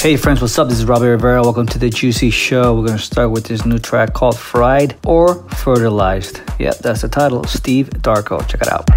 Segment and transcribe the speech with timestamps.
[0.00, 0.68] Hey friends, what's up?
[0.68, 1.42] This is Robbie Rivera.
[1.42, 2.72] Welcome to the Juicy Show.
[2.72, 6.40] We're going to start with this new track called Fried or Fertilized.
[6.60, 7.42] Yeah, that's the title.
[7.42, 8.46] Steve Darko.
[8.46, 8.88] Check it out.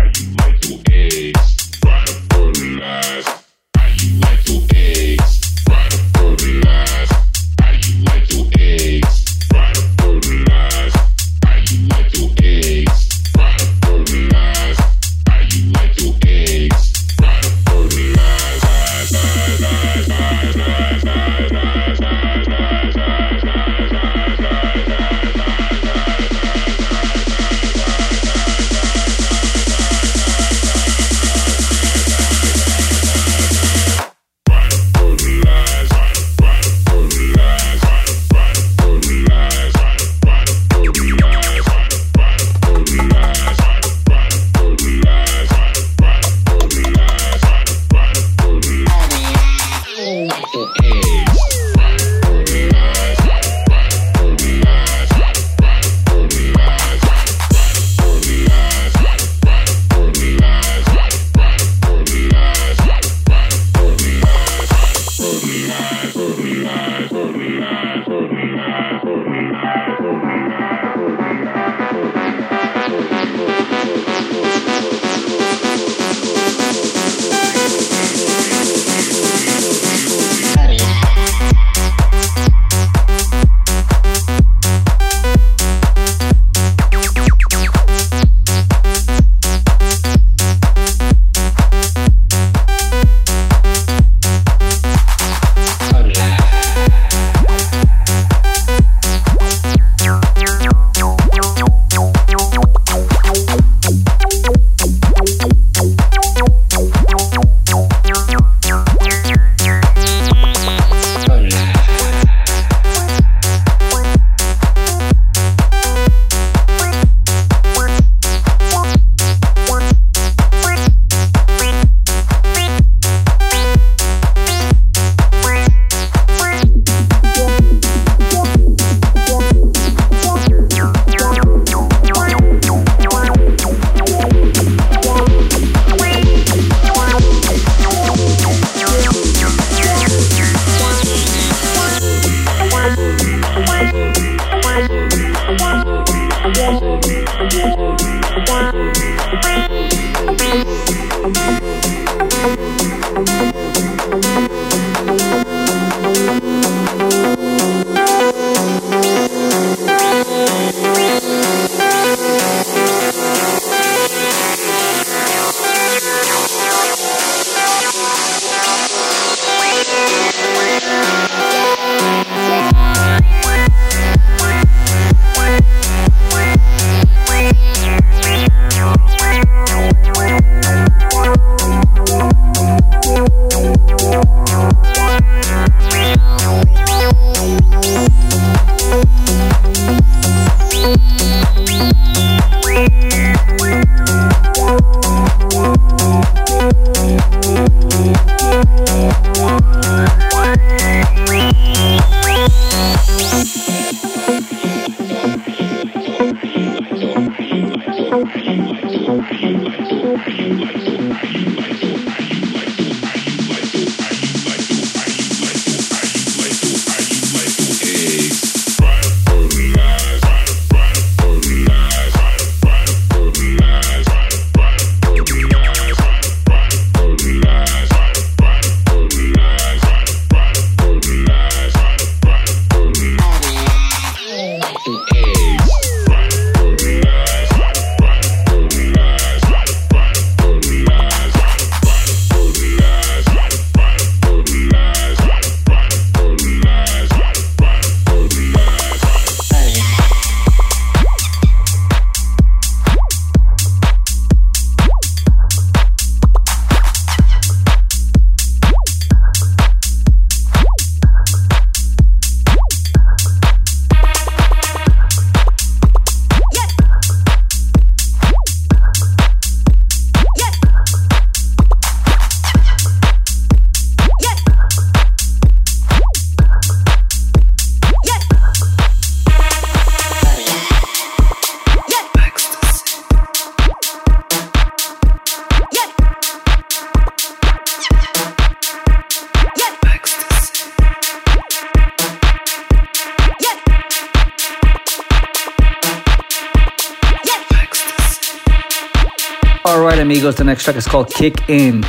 [300.00, 300.36] Amigos.
[300.36, 301.82] The next track is called Kick In.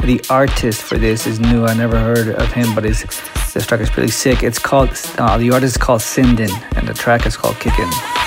[0.00, 1.64] The artist for this is new.
[1.64, 4.42] I never heard of him, but this track is pretty sick.
[4.42, 8.19] It's called, uh, the artist is called Sindin, and the track is called Kick In.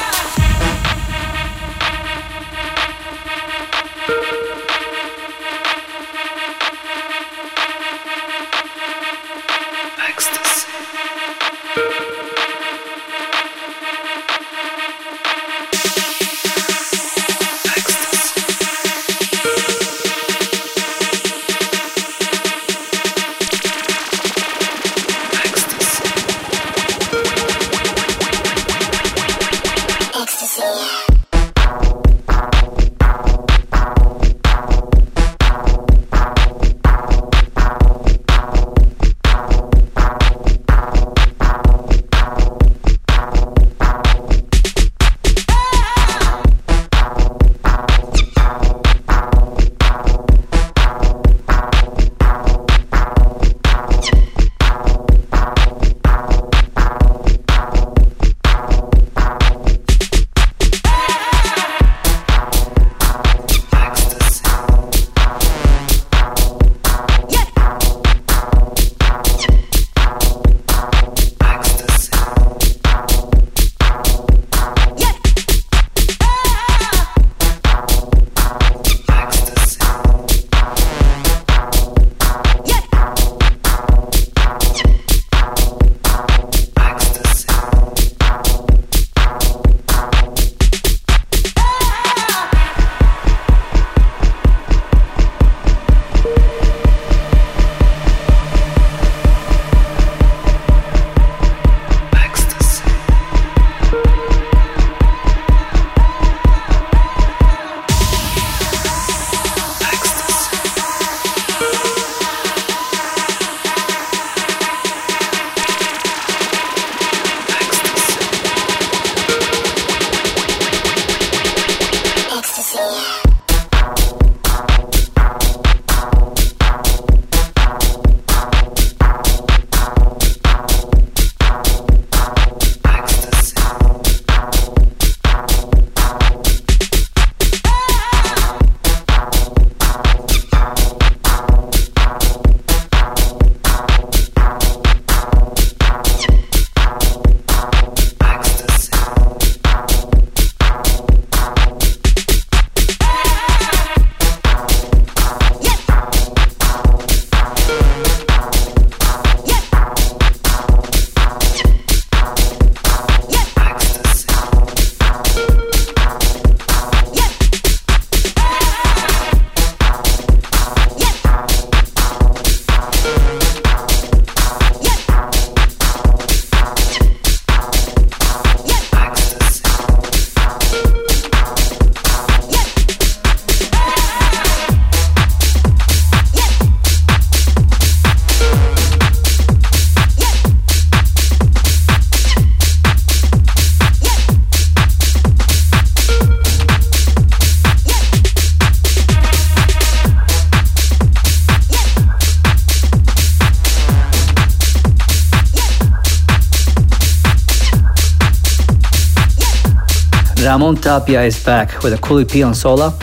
[210.43, 212.93] Ramon Tapia is back with a P on Sola,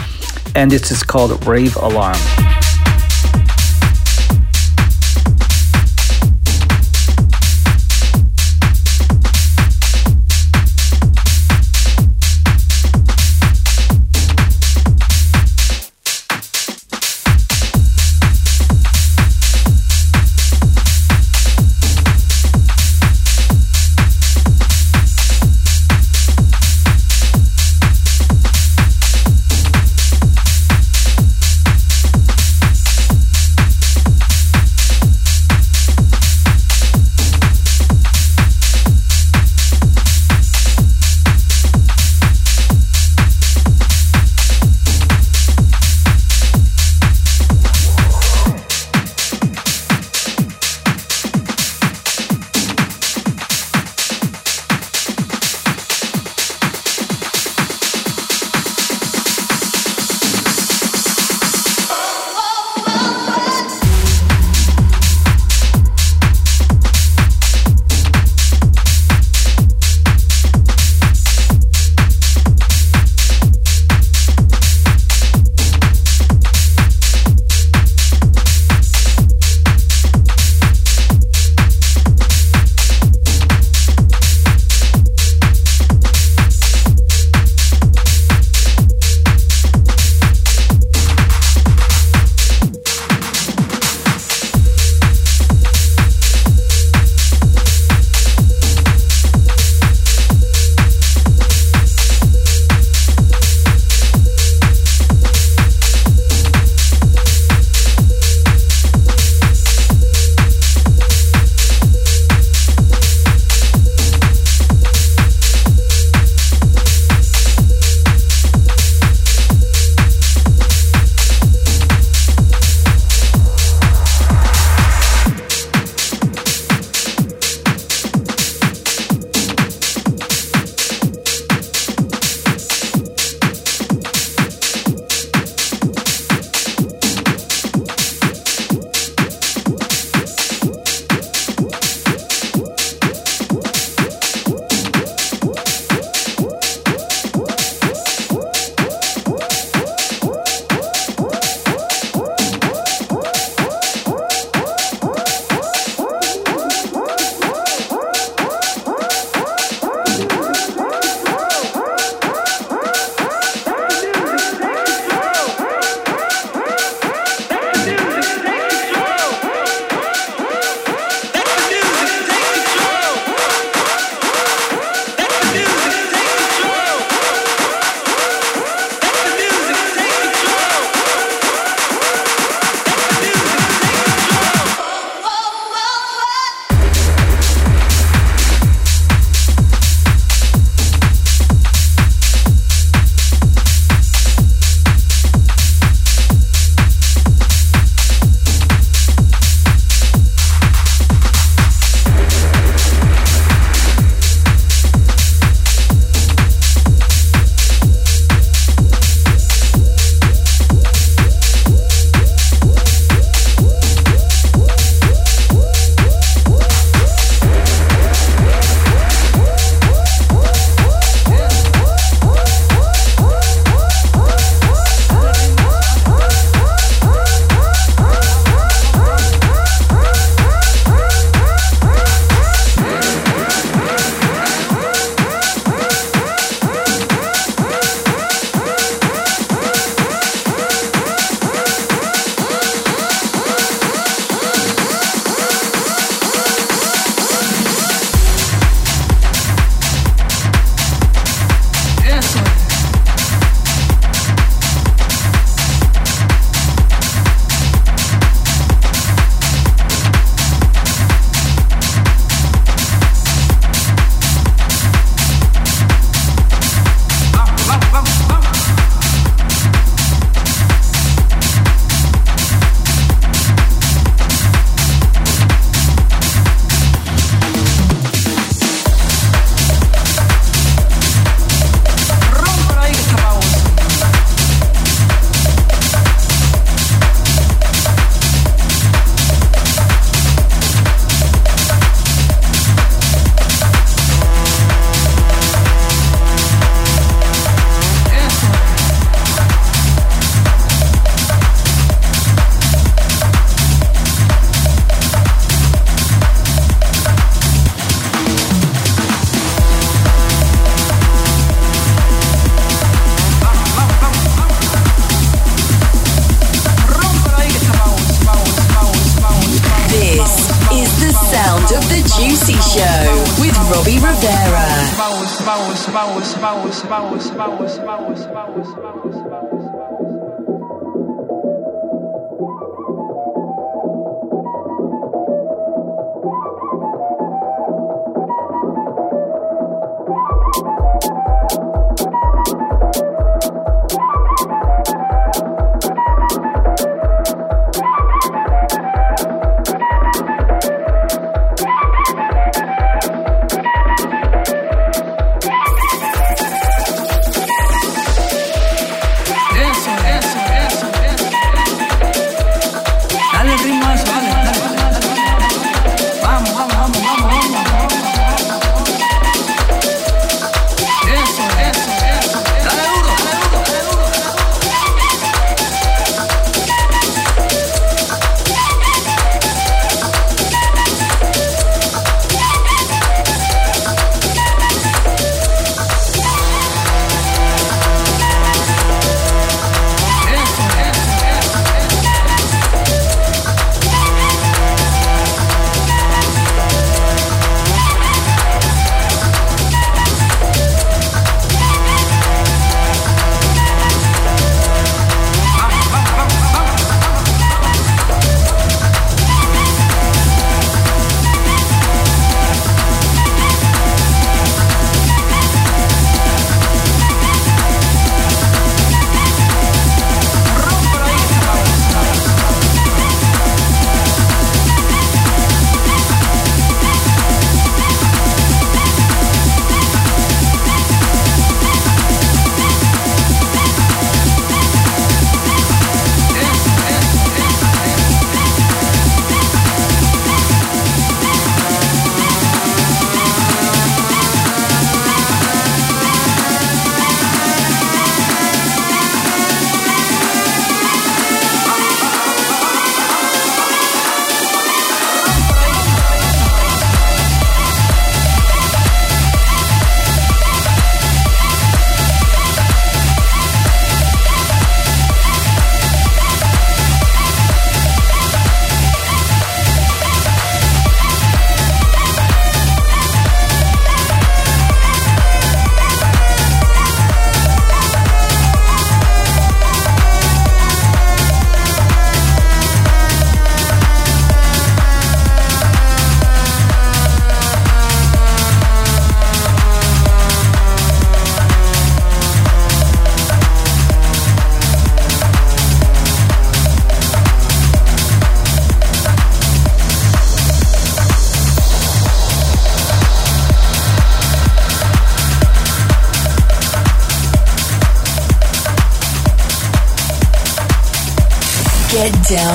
[0.54, 2.50] and this is called Rave Alarm.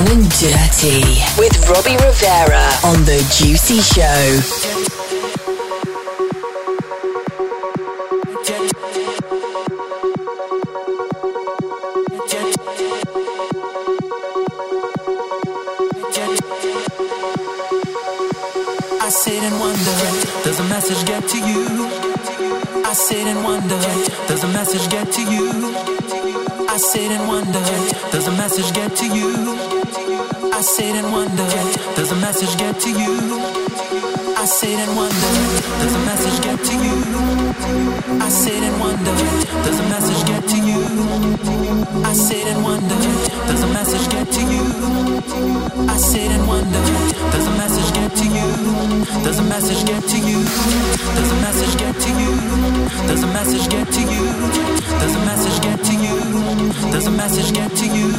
[0.08, 1.02] And Dirty
[1.38, 4.65] with Robbie Rivera on The Juicy Show.
[49.26, 50.44] Does a message get to you?
[51.18, 52.30] Does a message get to you?
[53.08, 54.24] Does a message get to you?
[55.02, 56.22] Does a message get to you?
[56.92, 58.12] Does a message get to you?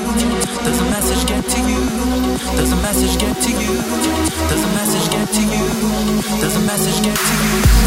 [0.64, 1.78] Does a message get to you?
[2.58, 3.74] Does a message get to you?
[4.50, 5.64] Does a message get to you?
[6.40, 7.86] Does a message get to you?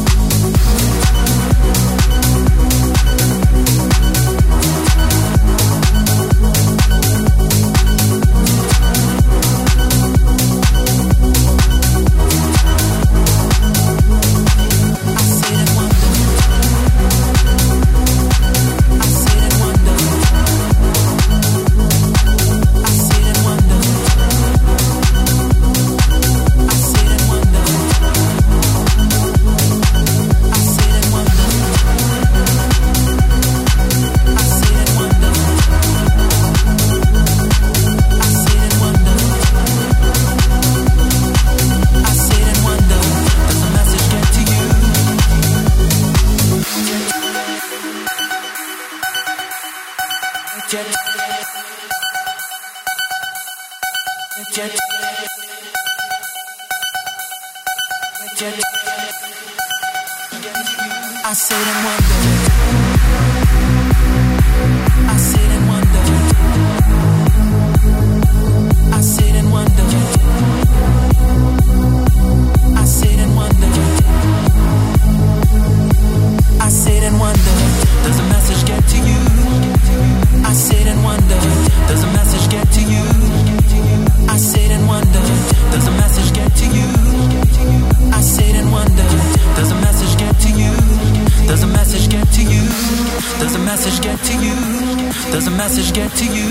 [95.91, 96.47] message get to you?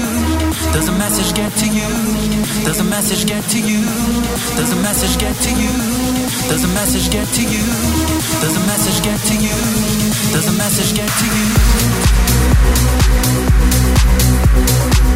[0.72, 1.88] Does a message get to you?
[2.64, 3.84] Does a message get to you?
[4.56, 5.70] Does a message get to you?
[6.48, 7.64] Does a message get to you?
[8.40, 9.56] Does a message get to you?
[10.32, 11.26] Does a message get to
[15.04, 15.09] you?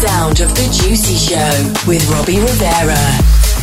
[0.00, 3.57] sound of the Juicy Show with Robbie Rivera.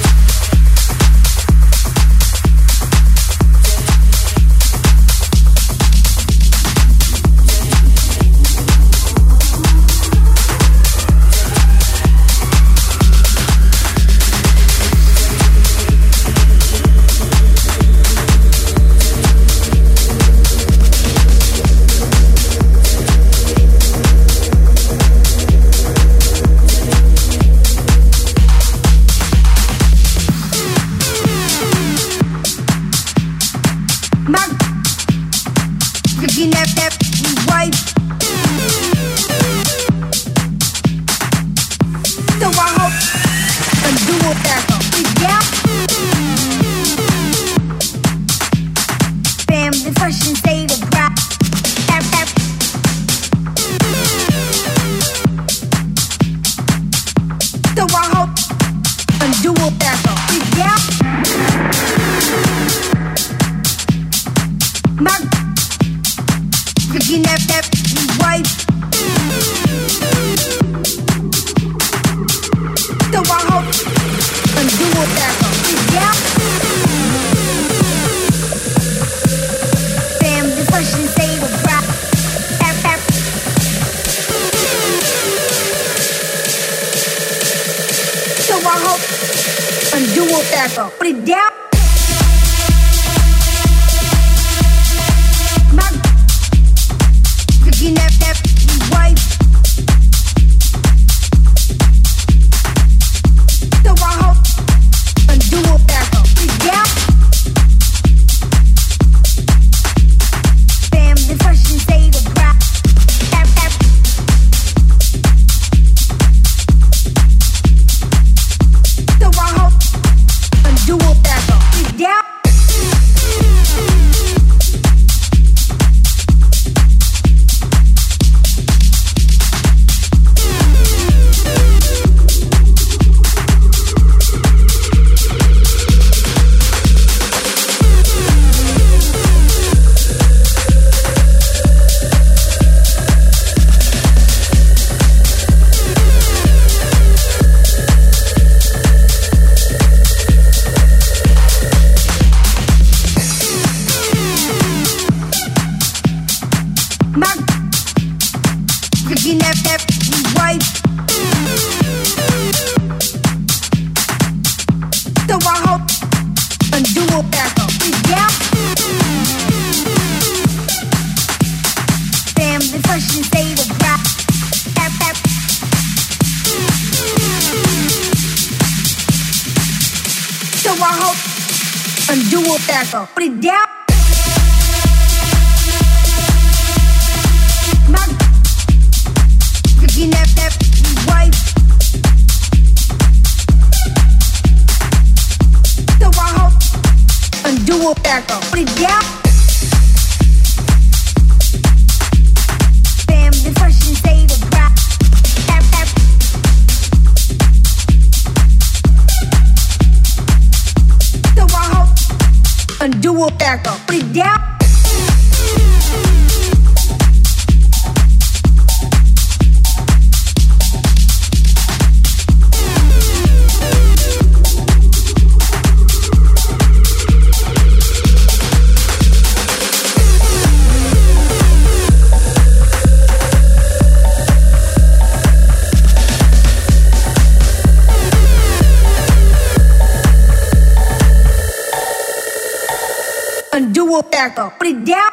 [244.34, 245.12] Put it down.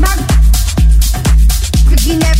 [0.00, 0.16] My,
[2.02, 2.39] you never.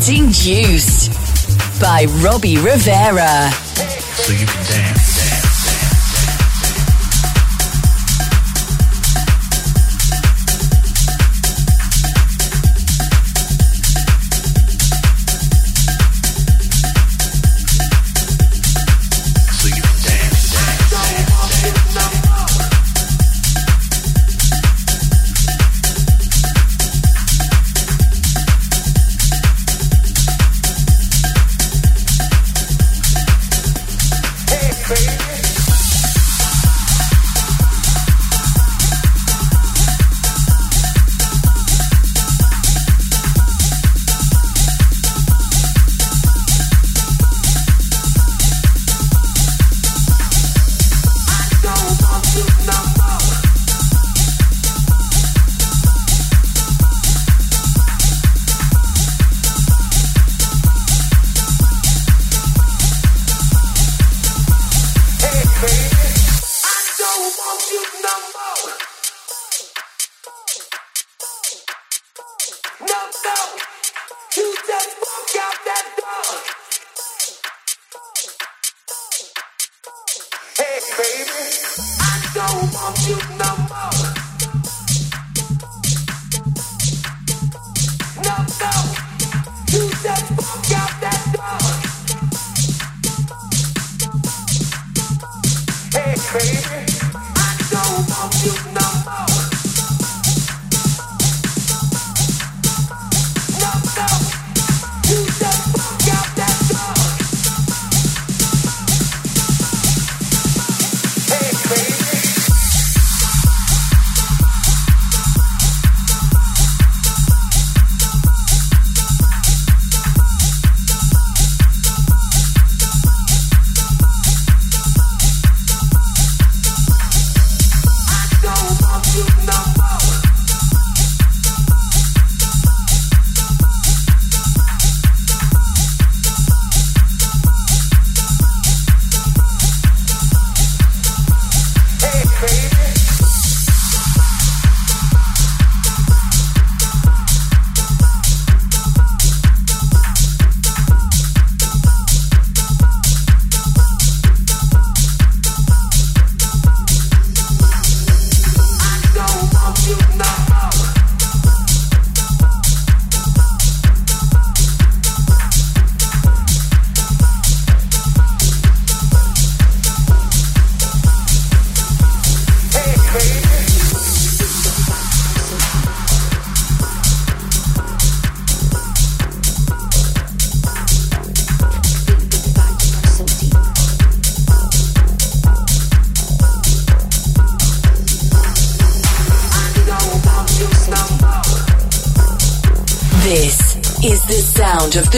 [0.00, 1.12] Getting Juiced
[1.78, 3.50] by Robbie Rivera.
[3.52, 5.19] So you can dance.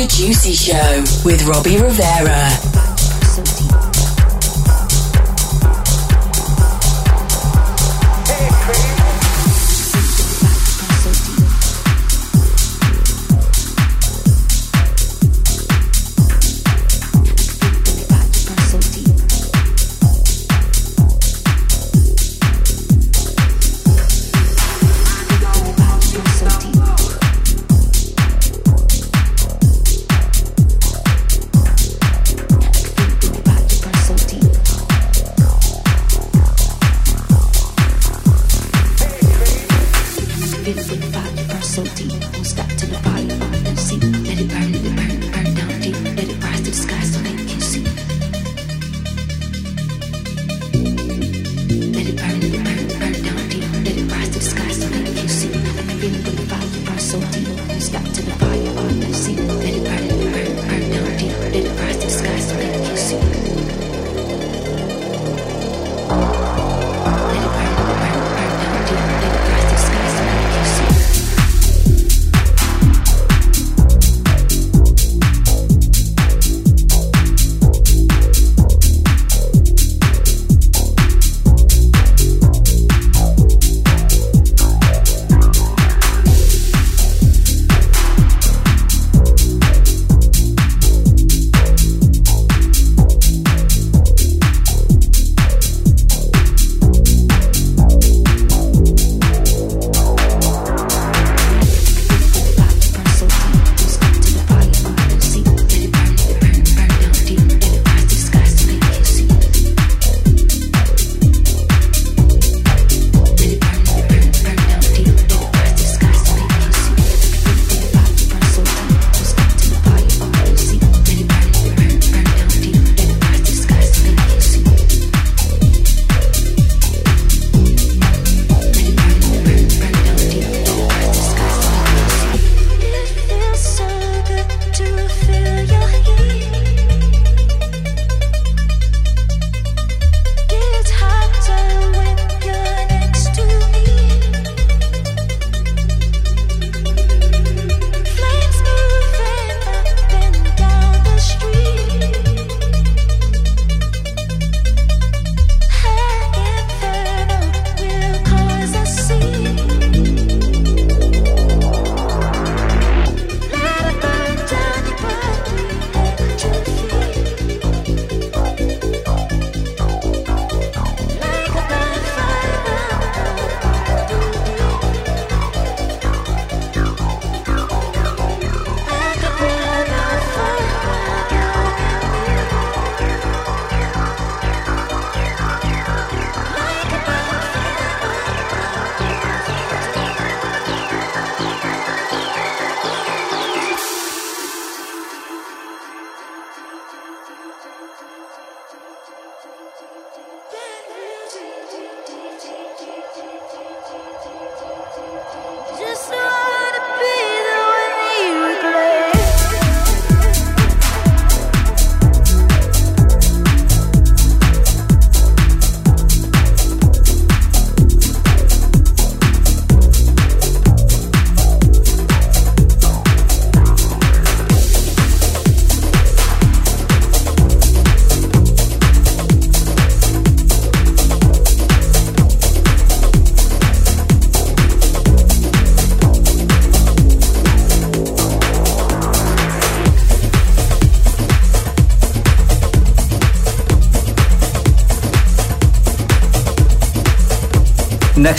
[0.02, 2.61] The Juicy Show with Robbie Rivera.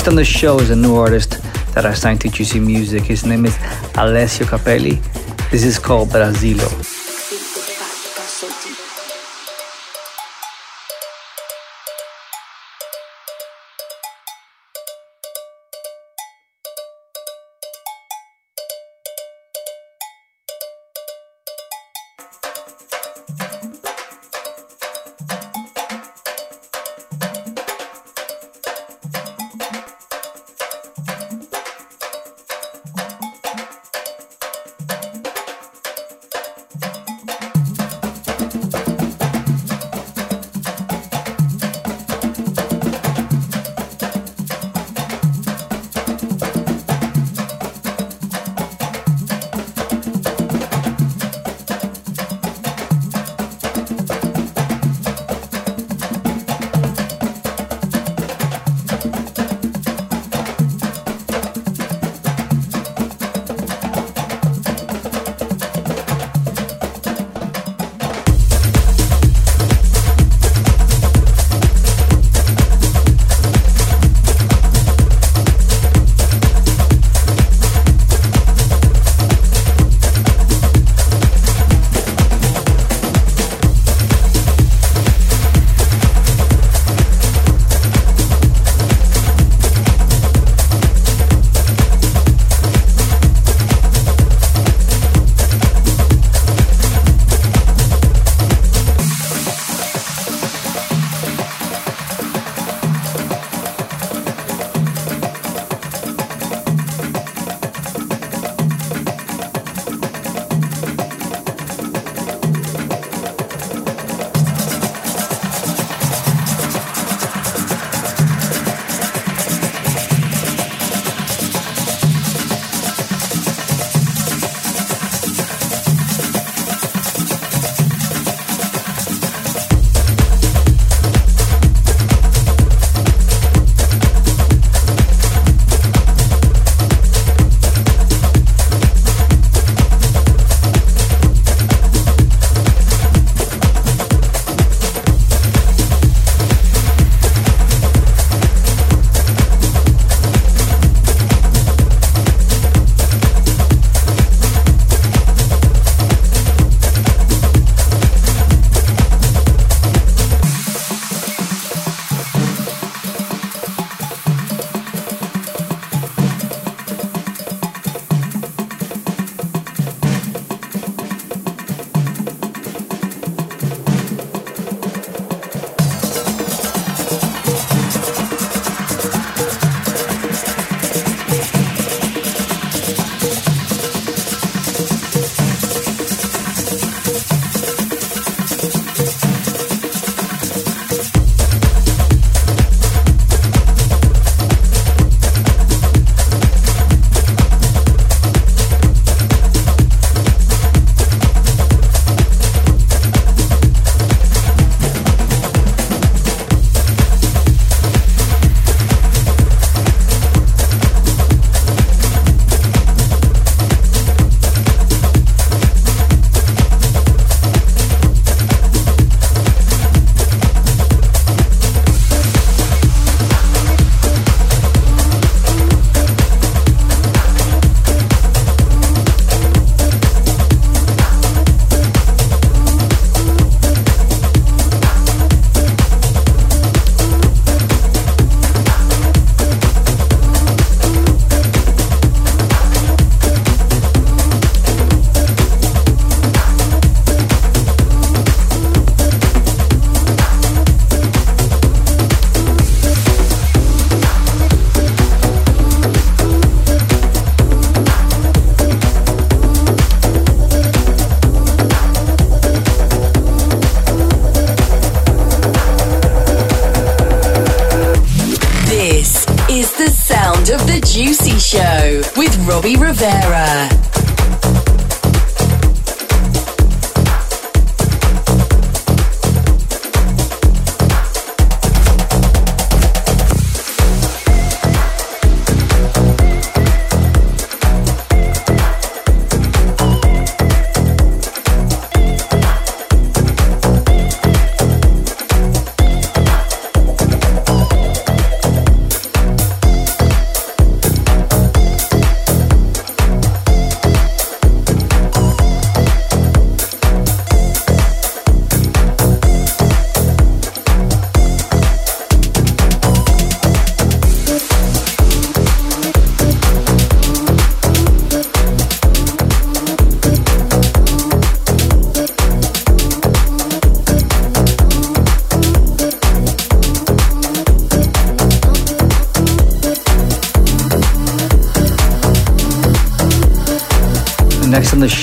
[0.03, 1.41] Next on the show is a new artist
[1.75, 3.03] that I signed to Juicy Music.
[3.03, 3.57] His name is
[3.95, 4.99] Alessio Capelli.
[5.49, 6.92] This is called Brasilo.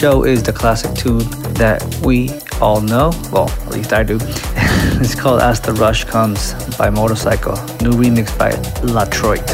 [0.01, 1.29] Show is the classic tune
[1.61, 3.11] that we all know.
[3.31, 4.19] Well, at least I do.
[4.99, 7.57] it's called As the Rush Comes by Motorcycle.
[7.83, 9.45] New remix by La Latroit.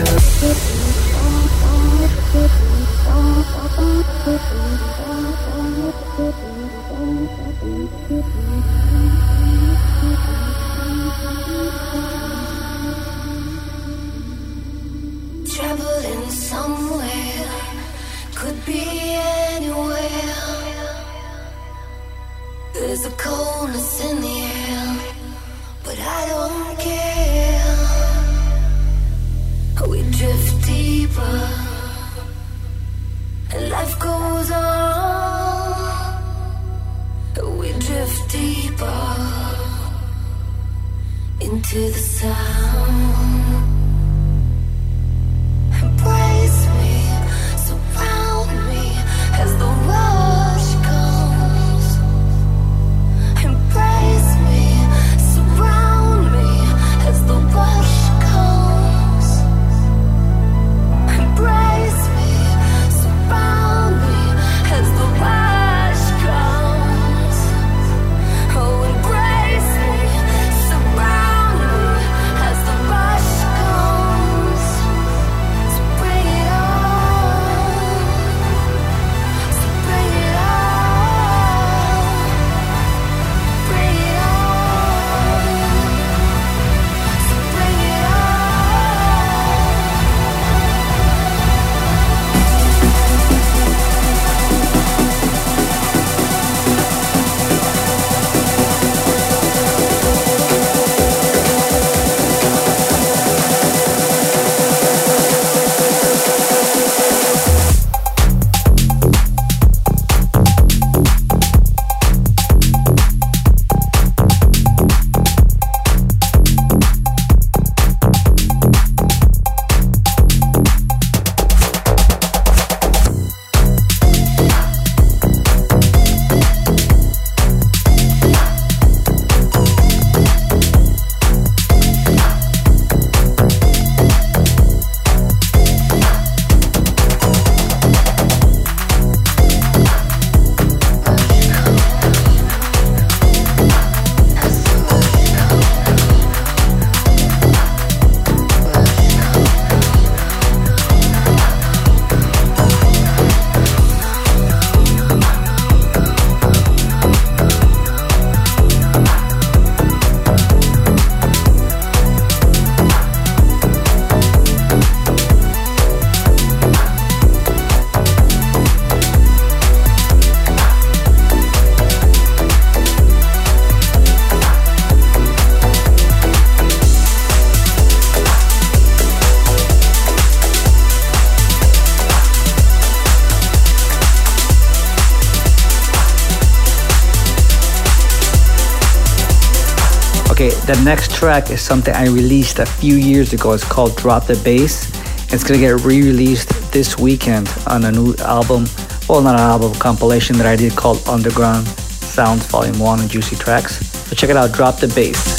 [190.66, 193.52] The next track is something I released a few years ago.
[193.52, 194.90] It's called Drop the Bass.
[195.32, 198.66] It's gonna get re-released this weekend on a new album.
[199.08, 203.36] Well, not an album, compilation that I did called Underground Sounds Volume 1 on Juicy
[203.36, 203.76] Tracks.
[204.08, 205.35] So check it out, Drop the Bass.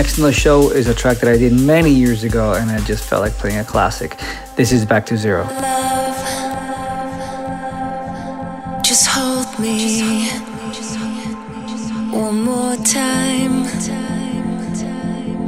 [0.00, 2.80] Next on the show is a track that I did many years ago and I
[2.86, 4.18] just felt like playing a classic.
[4.56, 5.44] This is Back to Zero.
[5.44, 6.16] Love,
[8.82, 10.30] just hold me
[12.10, 13.64] one more time,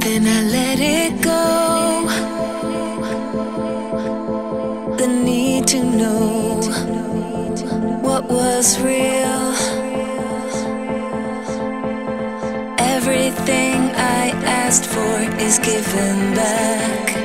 [0.03, 2.05] then I let it go.
[4.97, 6.61] The need to know
[8.03, 9.12] what was real.
[15.39, 17.15] Is given back.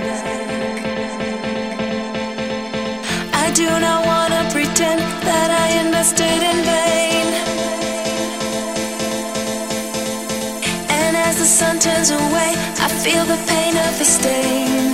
[3.32, 7.26] I do not want to pretend that I invested in vain.
[11.00, 12.52] And as the sun turns away,
[12.86, 14.87] I feel the pain of the stain.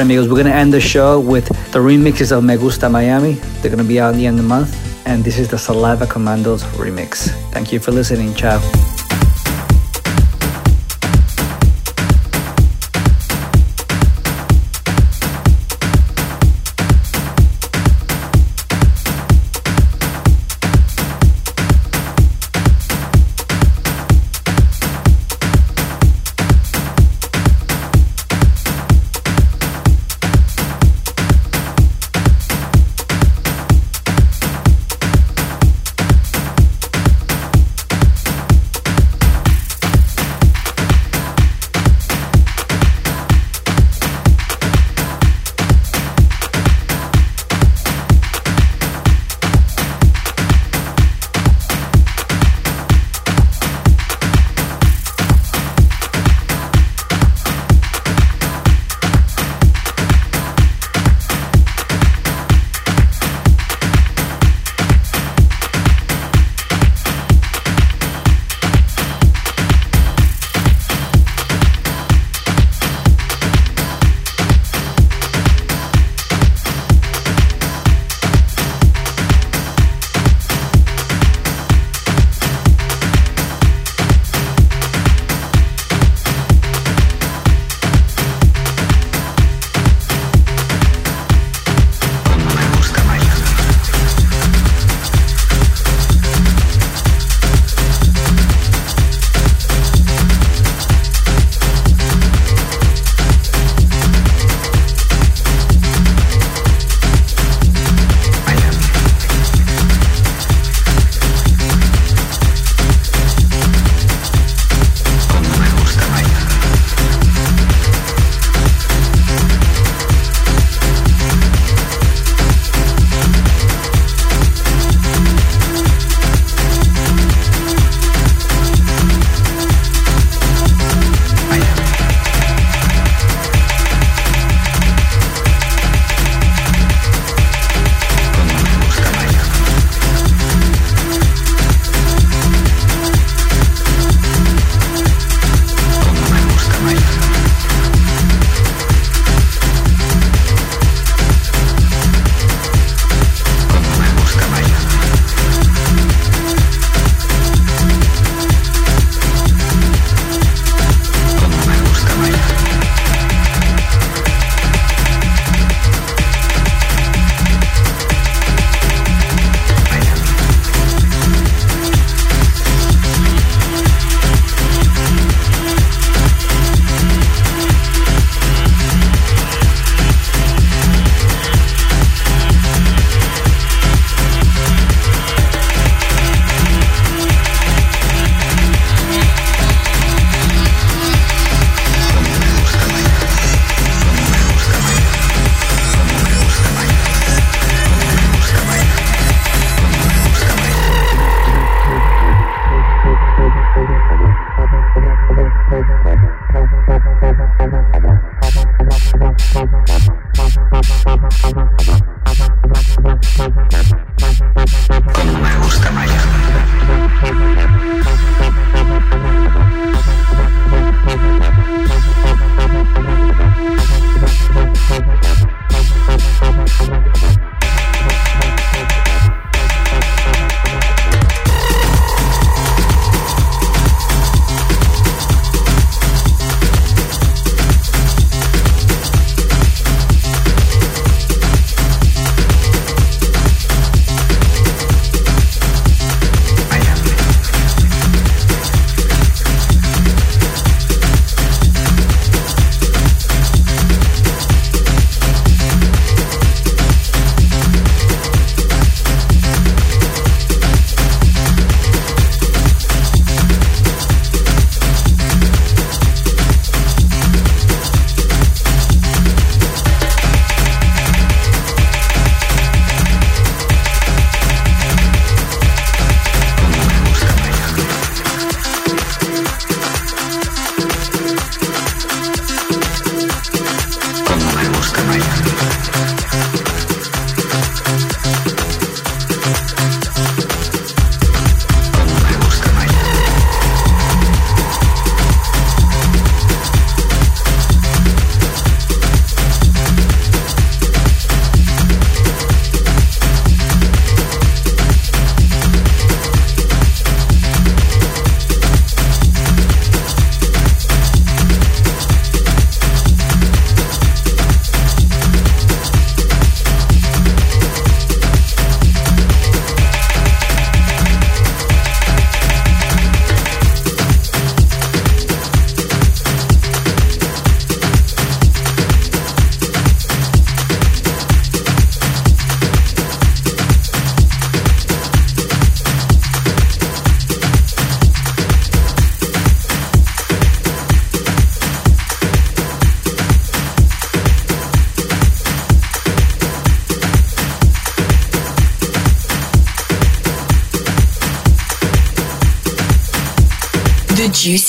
[0.00, 3.34] Amigos, we're going to end the show with the remixes of Me Gusta Miami.
[3.60, 5.06] They're going to be out at the end of the month.
[5.06, 7.30] And this is the Saliva Commandos remix.
[7.50, 8.34] Thank you for listening.
[8.34, 8.58] Ciao.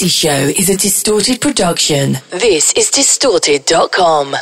[0.07, 2.17] Show is a distorted production.
[2.29, 4.35] This is distorted.com.